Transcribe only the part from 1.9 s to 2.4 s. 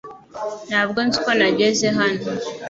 hano.